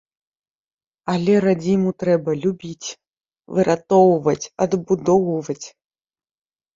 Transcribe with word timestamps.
Але 1.13 1.33
радзіму 1.45 1.89
трэба 2.03 2.31
любіць, 2.45 2.89
выратоўваць, 3.57 4.49
адбудоўваць. 4.65 5.65